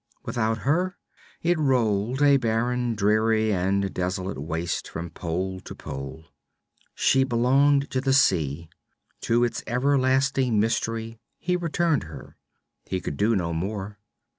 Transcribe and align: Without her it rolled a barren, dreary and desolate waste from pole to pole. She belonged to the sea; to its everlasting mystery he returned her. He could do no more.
Without 0.23 0.57
her 0.65 0.97
it 1.43 1.59
rolled 1.59 2.23
a 2.23 2.37
barren, 2.37 2.95
dreary 2.95 3.53
and 3.53 3.93
desolate 3.93 4.41
waste 4.41 4.87
from 4.87 5.11
pole 5.11 5.59
to 5.59 5.75
pole. 5.75 6.23
She 6.95 7.23
belonged 7.23 7.91
to 7.91 8.01
the 8.01 8.11
sea; 8.11 8.67
to 9.19 9.43
its 9.43 9.61
everlasting 9.67 10.59
mystery 10.59 11.19
he 11.37 11.55
returned 11.55 12.05
her. 12.05 12.35
He 12.83 12.99
could 12.99 13.15
do 13.15 13.35
no 13.35 13.53
more. 13.53 13.99